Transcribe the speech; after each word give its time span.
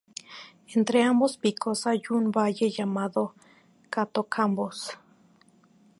Entre 0.73 1.03
ambos 1.03 1.37
picos 1.37 1.85
hay 1.85 2.01
un 2.09 2.31
valle 2.31 2.71
llamado 2.71 3.35
Kato-Kambos. 3.91 4.97